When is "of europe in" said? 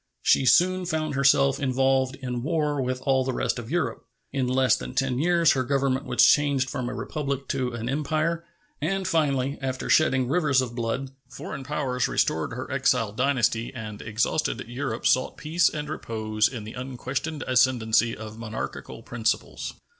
3.59-4.47